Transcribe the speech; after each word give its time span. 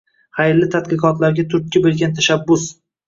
Xayrli 0.37 0.69
tadqiqotlarga 0.75 1.45
turtki 1.51 1.83
bergan 1.87 2.17
tashabbus 2.21 2.65